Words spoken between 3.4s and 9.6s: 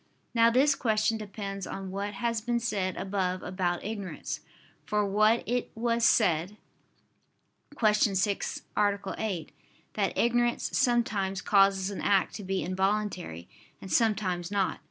about ignorance. For it was said (Q. 6, A. 8)